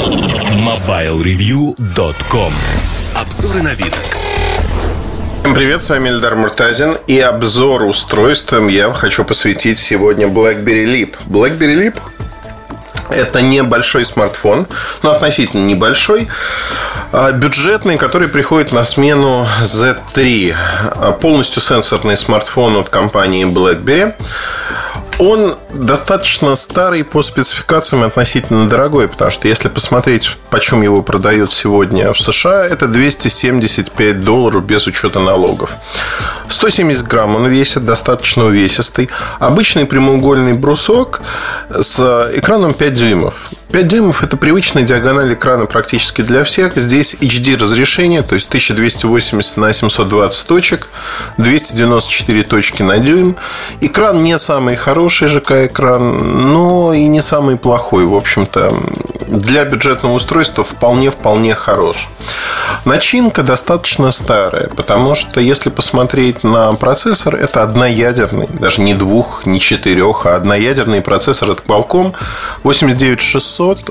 [0.00, 2.52] MobileReview.com
[3.16, 3.94] Обзоры на вид.
[5.42, 11.16] Всем привет, с вами Эльдар Муртазин и обзор устройством я хочу посвятить сегодня BlackBerry Leap.
[11.26, 11.98] BlackBerry Leap
[13.10, 14.66] это небольшой смартфон,
[15.02, 16.28] но относительно небольшой,
[17.12, 20.54] а, бюджетный, который приходит на смену Z3.
[20.94, 24.14] А, полностью сенсорный смартфон от компании BlackBerry.
[25.20, 32.14] Он достаточно старый по спецификациям относительно дорогой, потому что если посмотреть, почем его продают сегодня
[32.14, 35.72] в США, это 275 долларов без учета налогов.
[36.60, 39.08] 170 грамм он весит, достаточно увесистый.
[39.38, 41.22] Обычный прямоугольный брусок
[41.70, 43.50] с экраном 5 дюймов.
[43.72, 46.76] 5 дюймов– это привычная диагональ экрана практически для всех.
[46.76, 50.88] Здесь HD разрешение, то есть 1280 на 720 точек,
[51.38, 53.36] 294 точки на дюйм.
[53.80, 58.04] Экран не самый хороший ЖК-экран, но и не самый плохой.
[58.04, 58.76] В общем-то,
[59.28, 62.08] для бюджетного устройства вполне-вполне хорош.
[62.84, 69.60] Начинка достаточно старая, потому что если посмотреть на процессор, это одноядерный, даже не двух, не
[69.60, 71.50] четырех, а одноядерный процессор.
[71.50, 72.14] От Qualcomm
[72.62, 73.90] 89600,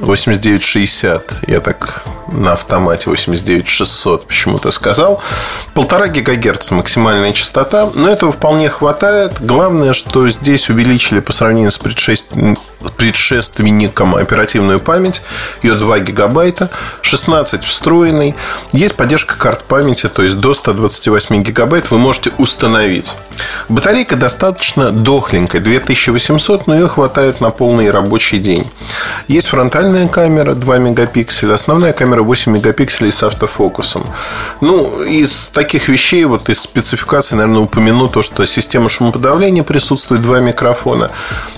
[0.00, 5.22] 8960, я так на автомате 89600 почему-то сказал.
[5.74, 9.40] Полтора гигагерца максимальная частота, но этого вполне хватает.
[9.40, 11.78] Главное, что здесь увеличили по сравнению с
[12.96, 15.22] предшественником оперативную память.
[15.62, 16.70] Ее 2 гигабайта,
[17.02, 18.34] 16 встроенный.
[18.72, 23.14] Есть поддержка карт памяти, то есть до 128 гигабайт вы можете установить.
[23.68, 28.70] Батарейка достаточно дохленькая, 2800, но ее хватает на полный рабочий день.
[29.28, 34.04] Есть фронтальная камера 2 мегапикселя, основная камера 8 мегапикселей с автофокусом.
[34.60, 40.40] Ну, из таких вещей, вот из спецификации, наверное, упомяну то, что система шумоподавления присутствует, два
[40.40, 41.10] микрофона.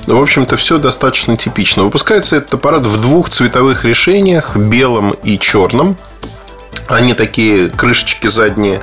[0.06, 1.84] В общем-то, все достаточно типично.
[1.84, 5.96] Выпускается этот аппарат в двух цветовых решениях, белом и черном.
[6.88, 8.80] Они такие крышечки задние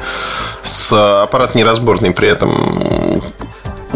[0.64, 0.92] с
[1.24, 3.22] аппарат неразборный при этом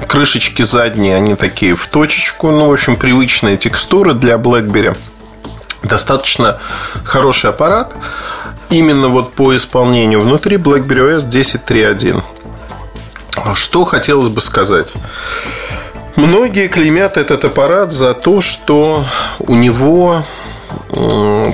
[0.08, 2.52] крышечки задние, они такие в точечку.
[2.52, 4.96] Ну, в общем, привычные текстуры для BlackBerry.
[5.84, 6.60] Достаточно
[7.04, 7.94] хороший аппарат.
[8.70, 12.24] Именно вот по исполнению внутри BlackBerry OS 10.3.1.
[13.56, 14.96] Что хотелось бы сказать?
[16.16, 19.06] Многие клеймят этот аппарат за то, что
[19.40, 20.24] у него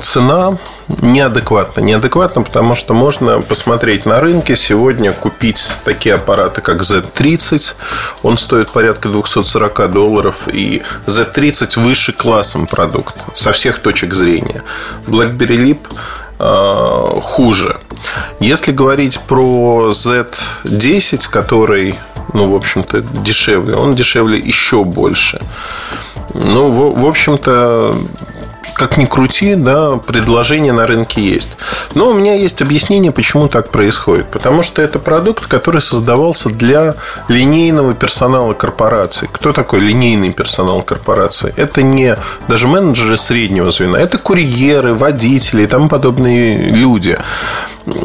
[0.01, 0.57] цена
[0.89, 1.81] неадекватно.
[1.81, 4.55] Неадекватно, потому что можно посмотреть на рынке.
[4.55, 7.75] Сегодня купить такие аппараты, как Z30.
[8.23, 10.47] Он стоит порядка 240 долларов.
[10.51, 14.63] И Z30 выше классом продукт со всех точек зрения.
[15.05, 15.79] BlackBerry Leap
[16.39, 17.77] э, хуже.
[18.39, 21.99] Если говорить про Z10, который,
[22.33, 25.41] ну, в общем-то, дешевле, он дешевле еще больше.
[26.33, 27.97] Ну, в, в общем-то,
[28.73, 31.49] как ни крути, да, предложение на рынке есть.
[31.95, 34.29] Но у меня есть объяснение, почему так происходит.
[34.31, 36.95] Потому что это продукт, который создавался для
[37.27, 39.29] линейного персонала корпорации.
[39.31, 41.53] Кто такой линейный персонал корпорации?
[41.55, 42.15] Это не
[42.47, 47.17] даже менеджеры среднего звена, это курьеры, водители и тому подобные люди.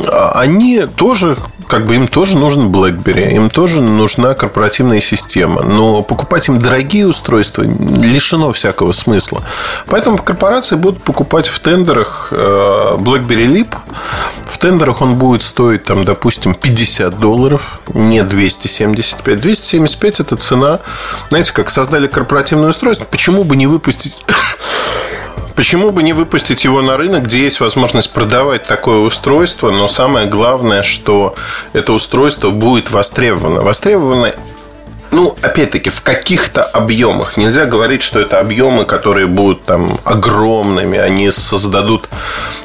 [0.09, 1.37] А они тоже,
[1.67, 5.63] как бы им тоже нужен BlackBerry, им тоже нужна корпоративная система.
[5.63, 9.43] Но покупать им дорогие устройства лишено всякого смысла.
[9.87, 13.77] Поэтому корпорации будут покупать в тендерах э, BlackBerry Leap.
[14.45, 19.41] В тендерах он будет стоить, там, допустим, 50 долларов, не 275.
[19.41, 20.81] 275 это цена,
[21.29, 24.25] знаете, как создали корпоративное устройство, почему бы не выпустить
[25.57, 30.27] Почему бы не выпустить его на рынок, где есть возможность продавать такое устройство, но самое
[30.27, 31.37] главное, что
[31.73, 33.61] это устройство будет востребовано.
[33.61, 34.35] Востребовано
[35.15, 37.37] ну, опять-таки, в каких-то объемах.
[37.37, 42.09] Нельзя говорить, что это объемы, которые будут там огромными, они создадут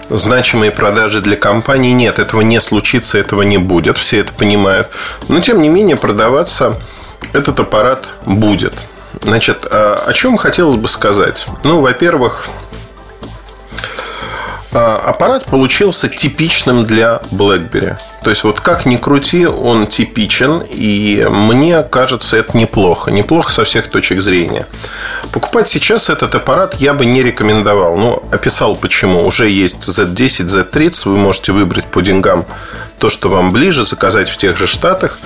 [0.09, 1.91] значимые продажи для компании.
[1.91, 3.99] Нет, этого не случится, этого не будет.
[3.99, 4.89] Все это понимают.
[5.27, 6.81] Но, тем не менее, продаваться
[7.33, 8.73] этот аппарат будет.
[9.21, 11.45] Значит, а о чем хотелось бы сказать?
[11.63, 12.49] Ну, во-первых,
[14.71, 17.97] аппарат получился типичным для BlackBerry.
[18.23, 23.11] То есть, вот как ни крути, он типичен, и мне кажется, это неплохо.
[23.11, 24.67] Неплохо со всех точек зрения.
[25.31, 27.97] Покупать сейчас этот аппарат я бы не рекомендовал.
[27.97, 29.25] Ну, описал почему.
[29.25, 32.45] Уже есть Z10, Z30, вы можете выбрать по деньгам
[32.99, 35.19] то, что вам ближе, заказать в тех же штатах.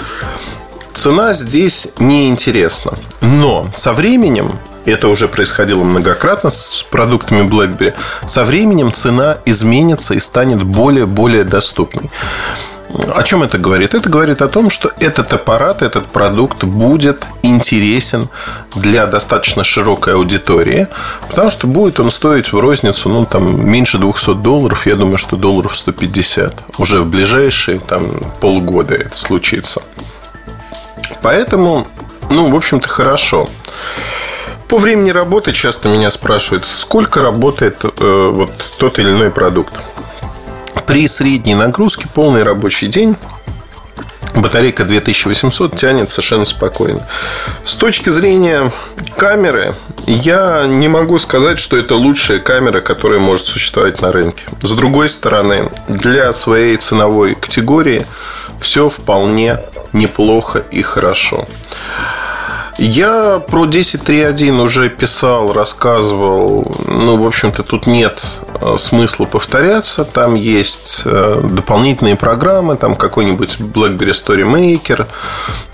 [0.94, 2.94] Цена здесь неинтересна.
[3.22, 7.94] Но со временем это уже происходило многократно с продуктами BlackBerry,
[8.28, 12.10] со временем цена изменится и станет более-более доступной.
[13.16, 13.96] О чем это говорит?
[13.96, 18.30] Это говорит о том, что этот аппарат, этот продукт будет интересен
[18.76, 20.88] для достаточно широкой аудитории,
[21.28, 25.38] потому что будет он стоить в розницу, ну, там, меньше 200 долларов, я думаю, что
[25.38, 26.66] долларов 150.
[26.78, 29.82] Уже в ближайшие, там, полгода это случится.
[31.24, 31.88] Поэтому,
[32.30, 33.50] ну, в общем-то, хорошо.
[34.68, 39.74] По времени работы часто меня спрашивают, сколько работает э, вот тот или иной продукт.
[40.86, 43.16] При средней нагрузке полный рабочий день
[44.36, 47.08] батарейка 2800 тянет совершенно спокойно.
[47.64, 48.72] С точки зрения
[49.18, 49.76] камеры,
[50.06, 54.46] я не могу сказать, что это лучшая камера, которая может существовать на рынке.
[54.62, 58.06] С другой стороны, для своей ценовой категории
[58.60, 59.60] все вполне
[59.94, 61.48] неплохо и хорошо.
[62.78, 66.76] Я про 10.3.1 уже писал, рассказывал.
[66.88, 68.24] Ну, в общем-то, тут нет
[68.60, 70.06] э, смысла повторяться.
[70.06, 75.08] Там есть э, дополнительные программы, там какой-нибудь BlackBerry Story Maker,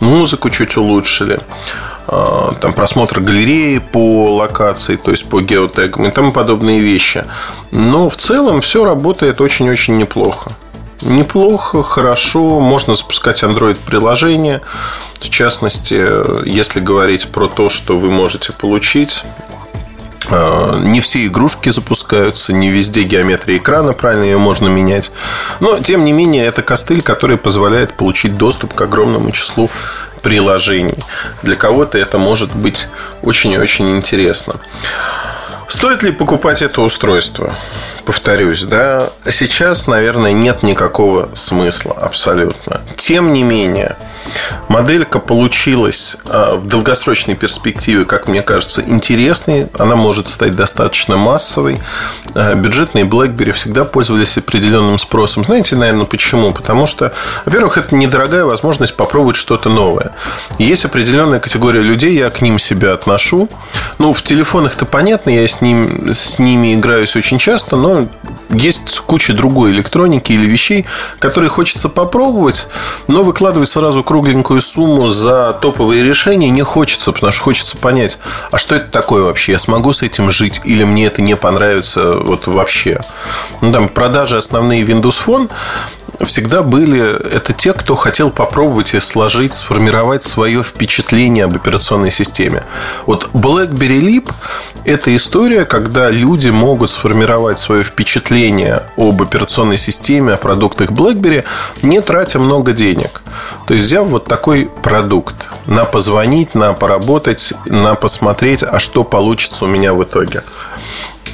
[0.01, 1.39] музыку чуть улучшили
[2.07, 7.23] э, там просмотр галереи по локации, то есть по геотегам и тому подобные вещи.
[7.71, 10.51] Но в целом все работает очень-очень неплохо.
[11.01, 14.61] Неплохо, хорошо, можно запускать Android-приложение.
[15.19, 19.23] В частности, если говорить про то, что вы можете получить
[20.29, 25.11] э, не все игрушки запускаются, не везде геометрия экрана, правильно ее можно менять.
[25.61, 29.69] Но, тем не менее, это костыль, который позволяет получить доступ к огромному числу
[30.21, 30.97] приложений.
[31.43, 32.89] Для кого-то это может быть
[33.21, 34.55] очень и очень интересно.
[35.69, 37.55] Стоит ли покупать это устройство?
[38.03, 42.81] Повторюсь, да, сейчас, наверное, нет никакого смысла абсолютно.
[42.97, 43.95] Тем не менее,
[44.67, 49.67] Моделька получилась а, в долгосрочной перспективе, как мне кажется, интересной.
[49.77, 51.79] Она может стать достаточно массовой.
[52.35, 55.43] А, бюджетные BlackBerry всегда пользовались определенным спросом.
[55.43, 56.51] Знаете, наверное, почему?
[56.51, 57.13] Потому что,
[57.45, 60.13] во-первых, это недорогая возможность попробовать что-то новое.
[60.57, 63.49] Есть определенная категория людей, я к ним себя отношу.
[63.97, 68.07] Ну, в телефонах-то понятно, я с, ним, с ними играюсь очень часто, но
[68.49, 70.85] есть куча другой электроники или вещей,
[71.19, 72.67] которые хочется попробовать,
[73.07, 78.17] но выкладывать сразу кругленькую сумму за топовые решения не хочется, потому что хочется понять,
[78.51, 79.53] а что это такое вообще?
[79.53, 82.99] Я смогу с этим жить или мне это не понравится вот вообще?
[83.61, 85.49] Ну, там продажи основные Windows Phone
[86.25, 87.01] всегда были
[87.33, 92.63] это те, кто хотел попробовать и сложить, сформировать свое впечатление об операционной системе.
[93.05, 94.31] Вот BlackBerry Leap–
[94.85, 101.43] это история, когда люди могут сформировать свое впечатление об операционной системе, о продуктах BlackBerry,
[101.81, 103.21] не тратя много денег.
[103.67, 105.35] То есть, взяв вот такой продукт
[105.65, 110.43] на позвонить, на поработать, на посмотреть, а что получится у меня в итоге.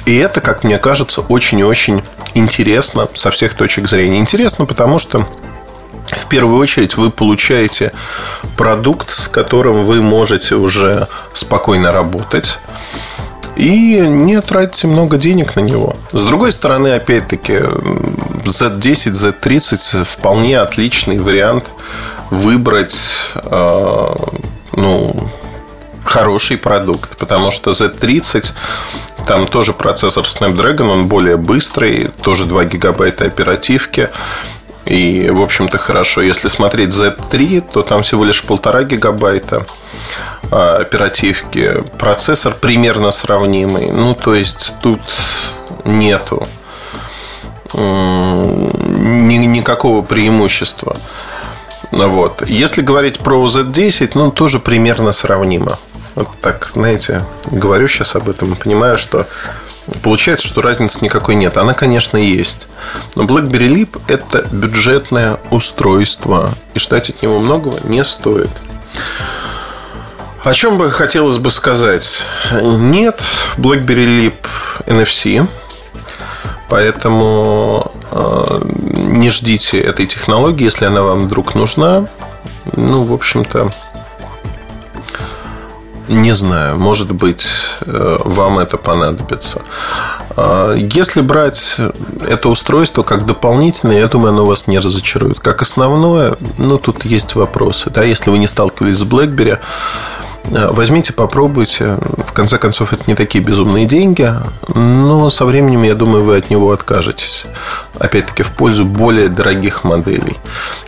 [0.06, 2.02] И это, как мне кажется, очень и очень
[2.34, 4.18] интересно со всех точек зрения.
[4.18, 5.26] Интересно, потому что
[6.06, 7.92] в первую очередь вы получаете
[8.56, 12.58] продукт, с которым вы можете уже спокойно работать
[13.56, 15.96] и не тратите много денег на него.
[16.12, 17.54] С другой стороны, опять-таки,
[18.44, 21.64] Z10, Z30 вполне отличный вариант
[22.30, 22.96] выбрать
[23.34, 24.14] э,
[24.72, 25.30] ну,
[26.04, 28.52] хороший продукт, потому что Z30
[29.26, 34.08] там тоже процессор Snapdragon, он более быстрый, тоже 2 гигабайта оперативки.
[34.84, 36.22] И, в общем-то, хорошо.
[36.22, 39.66] Если смотреть Z3, то там всего лишь полтора гигабайта
[40.50, 41.82] а, оперативки.
[41.98, 43.90] Процессор примерно сравнимый.
[43.90, 45.00] Ну, то есть, тут
[45.84, 46.48] нету
[47.74, 50.96] никакого преимущества.
[51.90, 52.42] Вот.
[52.46, 55.78] Если говорить про Z10, ну, тоже примерно сравнимо.
[56.16, 59.26] Вот так, знаете, говорю сейчас об этом понимаю, что
[60.02, 61.56] Получается, что разницы никакой нет.
[61.56, 62.66] Она, конечно, есть.
[63.14, 66.56] Но BlackBerry Leap– это бюджетное устройство.
[66.74, 68.50] И ждать от него многого не стоит.
[70.42, 72.26] О чем бы хотелось бы сказать?
[72.60, 73.22] Нет
[73.58, 74.34] BlackBerry Leap
[74.86, 75.46] NFC.
[76.68, 82.06] Поэтому э, не ждите этой технологии, если она вам вдруг нужна.
[82.72, 83.70] Ну, в общем-то,
[86.08, 87.46] не знаю, может быть,
[87.80, 89.62] э, вам это понадобится.
[90.36, 91.76] А, если брать
[92.26, 95.40] это устройство как дополнительное, я думаю, оно вас не разочарует.
[95.40, 97.90] Как основное, ну, тут есть вопросы.
[97.90, 99.58] Да, если вы не сталкивались с BlackBerry,
[100.44, 101.98] э, возьмите, попробуйте.
[102.26, 104.32] В конце концов, это не такие безумные деньги,
[104.74, 107.46] но со временем, я думаю, вы от него откажетесь.
[107.98, 110.36] Опять-таки, в пользу более дорогих моделей.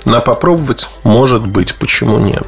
[0.04, 2.46] На попробовать, может быть, почему нет.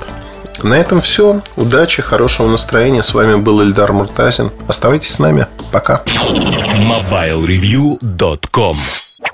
[0.62, 1.43] На этом все.
[1.57, 3.02] Удачи, хорошего настроения.
[3.02, 4.50] С вами был Эльдар Муртазин.
[4.69, 5.47] Оставайтесь с нами.
[5.73, 6.02] Пока.
[6.07, 8.76] MobileReview.com